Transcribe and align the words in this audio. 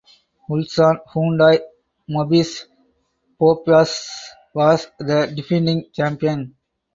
Ulsan 0.53 0.95
Hyundai 1.11 1.59
Mobis 2.09 2.65
Phoebus 3.37 4.31
was 4.55 4.87
the 4.97 5.27
defending 5.35 5.91
champion. 5.93 6.55